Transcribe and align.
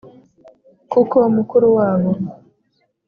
Kuko 0.91 1.17
mukuru 1.35 1.67
wabo 1.77 2.09